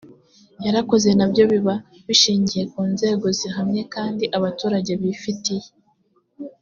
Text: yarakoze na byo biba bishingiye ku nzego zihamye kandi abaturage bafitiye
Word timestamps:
yarakoze 0.65 1.09
na 1.17 1.25
byo 1.31 1.43
biba 1.51 1.75
bishingiye 2.07 2.63
ku 2.73 2.81
nzego 2.93 3.25
zihamye 3.37 3.81
kandi 3.93 4.25
abaturage 4.37 4.91
bafitiye 5.01 5.67